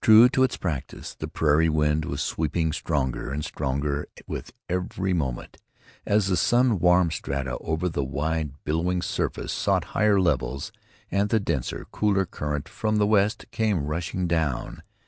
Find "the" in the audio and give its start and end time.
1.16-1.26, 6.28-6.36, 7.88-8.04, 11.30-11.40, 12.98-13.06